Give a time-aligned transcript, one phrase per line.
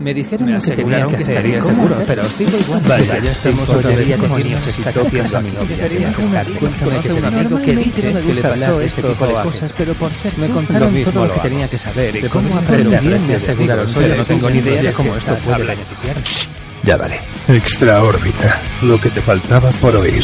[0.00, 2.04] Me dijeron Me que tenía aseguraron que que estar estaría seguro.
[2.06, 2.82] pero sigo igual.
[2.88, 4.64] Vaya, ya estamos otra vez con niños
[4.94, 5.88] topias a mi novia.
[5.88, 6.58] que.
[6.58, 9.26] Cuéntame que un tenía amigo que que dice que que le pasó este esto tipo
[9.26, 12.28] de cosas, pero por ser Me contaron todo lo que tenía que saber y De
[12.28, 15.64] cómo aprender bien me aseguraron, pero no tengo ni idea de cómo esto estás puede
[15.64, 16.16] beneficiar.
[16.82, 17.18] Ya vale.
[17.48, 18.60] Extra órbita.
[18.82, 20.22] Lo que te faltaba por oír.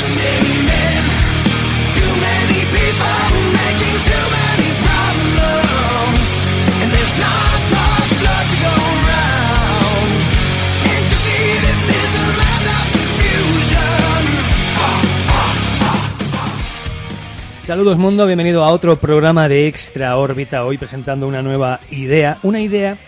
[17.71, 20.65] Saludos mundo, bienvenido a otro programa de Extra órbita.
[20.65, 22.99] Hoy presentando una nueva idea, una idea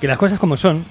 [0.00, 0.84] que las cosas como son,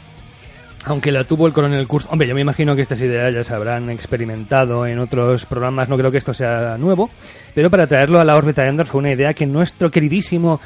[0.86, 2.08] aunque la tuvo el coronel Kurz.
[2.10, 5.98] Hombre, yo me imagino que estas ideas ya se habrán experimentado en otros programas, no
[5.98, 7.10] creo que esto sea nuevo,
[7.54, 10.62] pero para traerlo a la órbita de Endor fue una idea que nuestro queridísimo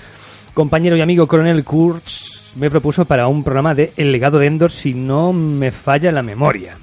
[0.53, 4.69] compañero y amigo coronel Kurz me propuso para un programa de El legado de Endor,
[4.69, 6.75] si no me falla la memoria.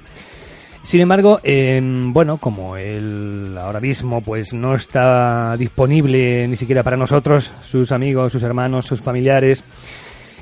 [0.87, 6.95] Sin embargo, eh, bueno, como él ahora mismo pues no está disponible ni siquiera para
[6.95, 9.65] nosotros, sus amigos, sus hermanos, sus familiares,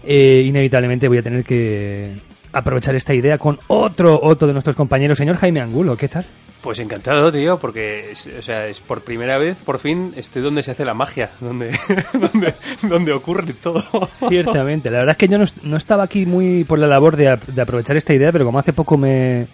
[0.04, 2.12] eh, inevitablemente voy a tener que
[2.54, 6.28] aprovechar esta idea con otro, otro de nuestros compañeros, señor Jaime Angulo, ¿qué tal?
[6.62, 10.62] Pues encantado, tío, porque es, o sea, es por primera vez, por fin, estoy donde
[10.62, 11.76] se hace la magia, donde,
[12.14, 13.84] donde, donde ocurre todo.
[14.30, 17.36] Ciertamente, la verdad es que yo no, no estaba aquí muy por la labor de,
[17.48, 19.48] de aprovechar esta idea, pero como hace poco me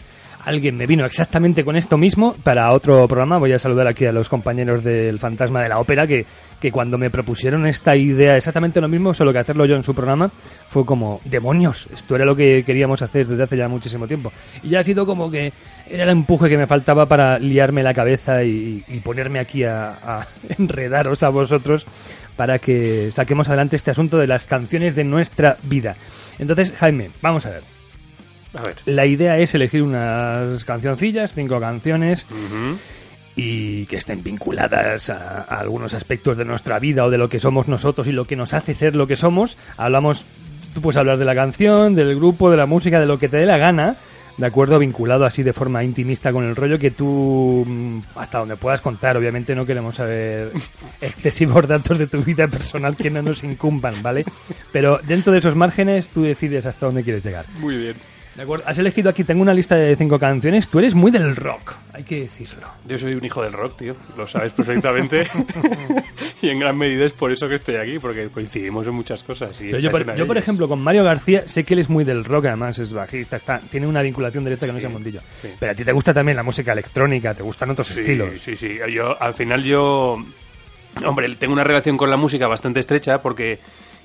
[0.44, 4.12] alguien me vino exactamente con esto mismo para otro programa, voy a saludar aquí a
[4.12, 6.26] los compañeros del Fantasma de la Ópera que,
[6.60, 9.94] que cuando me propusieron esta idea exactamente lo mismo, solo que hacerlo yo en su
[9.94, 10.32] programa,
[10.70, 14.32] fue como, demonios, esto era lo que queríamos hacer desde hace ya muchísimo tiempo.
[14.64, 15.54] Y ya ha sido como que
[15.90, 20.28] era el empuje que me faltaba para liarme la cabeza y, ponerme aquí a
[20.60, 21.86] enredaros a vosotros
[22.36, 25.96] para que saquemos adelante este asunto de las canciones de nuestra vida.
[26.40, 27.81] Entonces, Jaime, vamos a ver.
[28.54, 28.76] A ver.
[28.86, 32.78] La idea es elegir unas cancioncillas, cinco canciones, Ujú.
[33.36, 37.40] y que estén vinculadas a, a algunos aspectos de nuestra vida o de lo que
[37.40, 39.58] somos nosotros y lo que nos hace ser lo que somos.
[39.78, 40.26] Hablamos,
[40.74, 43.38] tú puedes hablar de la canción, del grupo, de la música, de lo que te
[43.38, 43.96] dé la gana,
[44.38, 48.56] de acuerdo, vinculado así de forma intimista con el rollo que tú, mm, hasta donde
[48.58, 50.52] puedas contar, obviamente no queremos saber
[51.02, 54.26] excesivos datos de tu vida personal que no nos incumban, ¿vale?
[54.72, 57.46] Pero dentro de esos márgenes tú decides hasta dónde quieres llegar.
[57.60, 57.96] Muy bien.
[58.36, 61.36] De acuerdo, has elegido aquí, tengo una lista de cinco canciones, tú eres muy del
[61.36, 62.66] rock, hay que decirlo.
[62.88, 65.24] Yo soy un hijo del rock, tío, lo sabes perfectamente.
[66.42, 69.60] y en gran medida es por eso que estoy aquí, porque coincidimos en muchas cosas.
[69.62, 72.24] Y yo, por, yo, por ejemplo, con Mario García sé que él es muy del
[72.24, 75.20] rock, además es bajista, está, tiene una vinculación directa con Sí, ese mundillo.
[75.42, 75.50] sí.
[75.60, 78.40] Pero a ti te gusta también la música electrónica, te gustan otros Sí, estilos.
[78.40, 78.78] Sí, sí.
[78.94, 80.16] Yo, al final yo...
[81.06, 83.60] Hombre, tengo una relación con la música bastante estrecha porque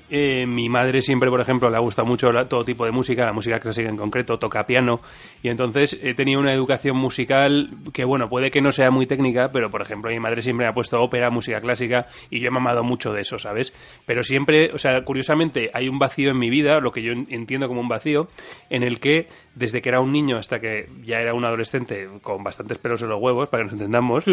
[0.09, 3.33] eh, mi madre siempre, por ejemplo, le ha gustado mucho todo tipo de música, la
[3.33, 4.99] música clásica en concreto, toca piano,
[5.43, 9.51] y entonces he tenido una educación musical que, bueno, puede que no sea muy técnica,
[9.51, 12.51] pero, por ejemplo, mi madre siempre me ha puesto ópera, música clásica, y yo he
[12.51, 13.73] mamado mucho de eso, ¿sabes?
[14.05, 17.27] Pero siempre, o sea, curiosamente, hay un vacío en mi vida, lo que yo en-
[17.29, 18.27] entiendo como un vacío,
[18.69, 22.43] en el que desde que era un niño hasta que ya era un adolescente con
[22.43, 24.25] bastantes pelos en los huevos, para que nos entendamos,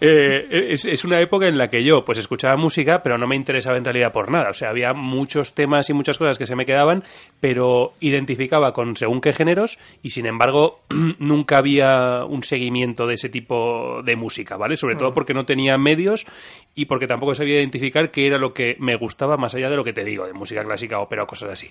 [0.00, 3.36] eh, es, es una época en la que yo pues escuchaba música, pero no me
[3.36, 4.50] interesaba en realidad por nada.
[4.50, 7.04] O sea, había muchos temas y muchas cosas que se me quedaban,
[7.38, 10.80] pero identificaba con según qué géneros y sin embargo
[11.18, 14.76] nunca había un seguimiento de ese tipo de música, ¿vale?
[14.76, 16.26] Sobre todo porque no tenía medios
[16.74, 19.84] y porque tampoco sabía identificar qué era lo que me gustaba más allá de lo
[19.84, 21.70] que te digo, de música clásica, ópera o cosas así.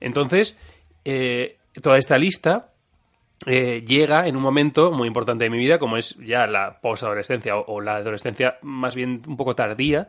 [0.00, 0.58] Entonces,
[1.04, 2.72] eh, toda esta lista
[3.46, 7.56] eh, llega en un momento muy importante de mi vida, como es ya la posadolescencia
[7.56, 10.08] o, o la adolescencia más bien un poco tardía,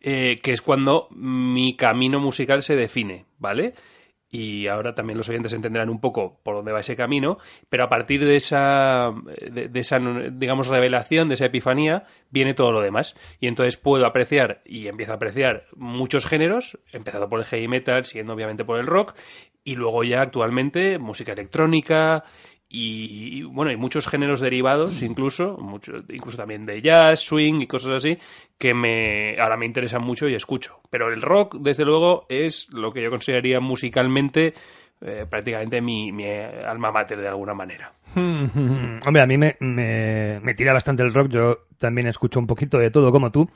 [0.00, 3.74] eh, que es cuando mi camino musical se define, ¿vale?
[4.30, 7.38] Y ahora también los oyentes entenderán un poco por dónde va ese camino,
[7.70, 9.10] pero a partir de esa,
[9.50, 9.98] de, de esa
[10.30, 13.16] digamos, revelación, de esa epifanía, viene todo lo demás.
[13.40, 18.04] Y entonces puedo apreciar, y empiezo a apreciar muchos géneros, empezando por el heavy metal,
[18.04, 19.14] siguiendo obviamente por el rock,
[19.68, 22.24] y luego ya actualmente música electrónica
[22.70, 27.66] y, y, bueno, hay muchos géneros derivados incluso, mucho, incluso también de jazz, swing y
[27.66, 28.18] cosas así,
[28.56, 30.80] que me ahora me interesan mucho y escucho.
[30.88, 34.54] Pero el rock, desde luego, es lo que yo consideraría musicalmente
[35.02, 37.92] eh, prácticamente mi, mi alma mater de alguna manera.
[38.16, 41.28] Hombre, a mí me, me, me tira bastante el rock.
[41.28, 43.50] Yo también escucho un poquito de todo como tú.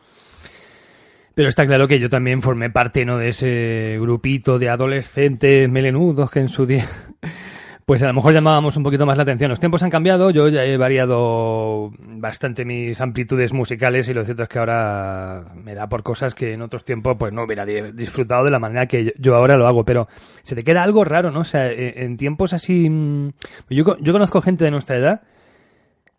[1.34, 3.16] Pero está claro que yo también formé parte ¿no?
[3.18, 6.86] de ese grupito de adolescentes melenudos que en su día,
[7.86, 9.48] pues a lo mejor llamábamos un poquito más la atención.
[9.48, 14.42] Los tiempos han cambiado, yo ya he variado bastante mis amplitudes musicales y lo cierto
[14.42, 17.92] es que ahora me da por cosas que en otros tiempos pues no hubiera di-
[17.94, 19.84] disfrutado de la manera que yo- ahora lo hago.
[19.86, 20.08] Pero
[20.42, 21.40] se te queda algo raro, ¿no?
[21.40, 22.90] O sea, en en tiempos así...
[22.90, 23.30] mm,
[23.70, 25.22] Yo, yo conozco gente de nuestra edad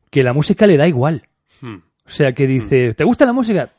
[0.09, 1.27] que la música le da igual.
[1.61, 1.75] Hmm.
[2.05, 3.69] O sea, que dice, ¿te gusta la música?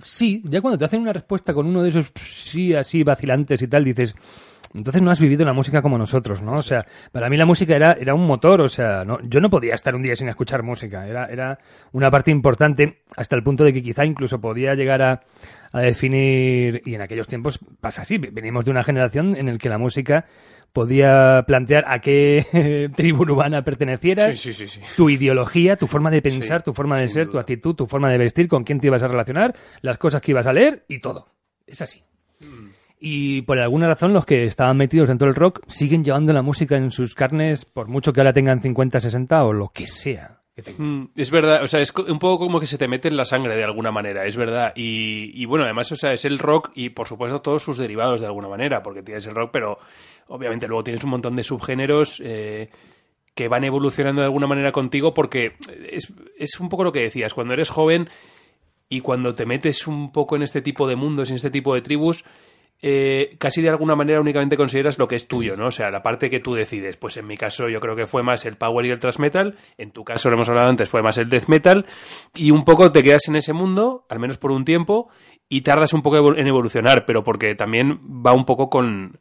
[0.00, 3.68] Sí, ya cuando te hacen una respuesta con uno de esos sí así vacilantes y
[3.68, 4.14] tal, dices,
[4.76, 6.54] entonces no has vivido la música como nosotros, ¿no?
[6.54, 9.50] O sea, para mí la música era, era un motor, o sea, no, yo no
[9.50, 11.58] podía estar un día sin escuchar música, era, era
[11.92, 15.22] una parte importante hasta el punto de que quizá incluso podía llegar a,
[15.72, 19.68] a definir, y en aquellos tiempos pasa así, venimos de una generación en la que
[19.68, 20.26] la música
[20.72, 24.80] podía plantear a qué tribu urbana pertenecieras, Sí, sí, sí, sí.
[24.96, 28.18] tu ideología, tu forma de pensar, tu forma de ser, tu actitud, tu forma de
[28.18, 31.32] vestir, con quién te ibas a relacionar, las cosas que ibas a leer y todo.
[31.66, 32.02] Es así.
[32.98, 36.76] Y por alguna razón los que estaban metidos dentro del rock siguen llevando la música
[36.76, 40.40] en sus carnes, por mucho que ahora tengan 50, 60 o lo que sea.
[40.78, 43.26] Mm, Es verdad, o sea, es un poco como que se te mete en la
[43.26, 44.72] sangre de alguna manera, es verdad.
[44.74, 48.20] Y, y bueno, además, o sea, es el rock y por supuesto todos sus derivados
[48.20, 49.78] de alguna manera, porque tienes el rock, pero
[50.28, 52.70] obviamente luego tienes un montón de subgéneros eh,
[53.34, 55.56] que van evolucionando de alguna manera contigo, porque
[55.90, 58.08] es, es un poco lo que decías, cuando eres joven
[58.88, 61.82] y cuando te metes un poco en este tipo de mundos, en este tipo de
[61.82, 62.24] tribus,
[62.82, 65.68] eh, casi de alguna manera únicamente consideras lo que es tuyo, ¿no?
[65.68, 66.96] O sea, la parte que tú decides.
[66.96, 69.54] Pues en mi caso yo creo que fue más el power y el thrash metal,
[69.78, 71.86] en tu caso, lo hemos hablado antes, fue más el death metal,
[72.34, 75.08] y un poco te quedas en ese mundo, al menos por un tiempo,
[75.48, 79.18] y tardas un poco en evolucionar, pero porque también va un poco con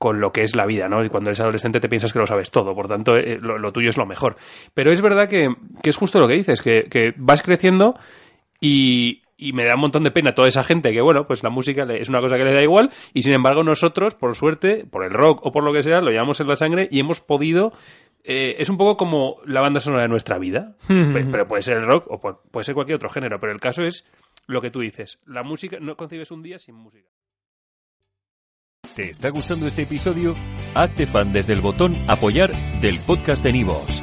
[0.00, 1.04] con lo que es la vida, ¿no?
[1.04, 3.70] Y cuando eres adolescente te piensas que lo sabes todo, por tanto, eh, lo, lo
[3.70, 4.36] tuyo es lo mejor.
[4.72, 7.94] Pero es verdad que, que es justo lo que dices, que, que vas creciendo
[8.62, 11.50] y, y me da un montón de pena toda esa gente que, bueno, pues la
[11.50, 15.04] música es una cosa que le da igual y sin embargo nosotros, por suerte, por
[15.04, 17.72] el rock o por lo que sea, lo llevamos en la sangre y hemos podido...
[18.22, 21.78] eh, es un poco como la banda sonora de nuestra vida, Pe- pero puede ser
[21.78, 24.06] el rock o pu- puede ser cualquier otro género, pero el caso es
[24.46, 27.08] lo que tú dices, la música, no concibes un día sin música.
[28.94, 30.34] ¿Te está gustando este episodio?
[30.74, 32.50] Hazte fan desde el botón Apoyar
[32.80, 34.02] del podcast de Nivos.